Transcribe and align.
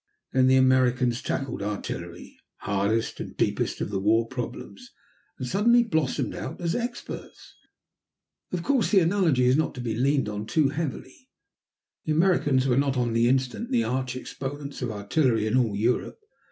Then 0.33 0.47
the 0.47 0.55
Americans 0.55 1.21
tackled 1.21 1.61
artillery, 1.61 2.35
hardest 2.61 3.19
and 3.19 3.37
deepest 3.37 3.81
of 3.81 3.91
the 3.91 3.99
war 3.99 4.25
problems, 4.27 4.89
and 5.37 5.47
suddenly 5.47 5.83
blossomed 5.83 6.33
out 6.33 6.59
as 6.59 6.73
experts. 6.73 7.53
Of 8.51 8.63
course, 8.63 8.89
the 8.89 8.99
analogy 9.01 9.45
is 9.45 9.57
not 9.57 9.75
to 9.75 9.79
be 9.81 9.93
leaned 9.93 10.27
on 10.27 10.47
too 10.47 10.69
heavily. 10.69 11.29
The 12.05 12.13
Americans 12.13 12.65
were 12.67 12.77
not, 12.77 12.97
on 12.97 13.13
the 13.13 13.29
instant, 13.29 13.69
the 13.69 13.83
arch 13.83 14.15
exponents 14.15 14.81
of 14.81 14.89
artillery 14.89 15.45
in 15.45 15.55
all 15.55 15.75
Europe. 15.75 16.17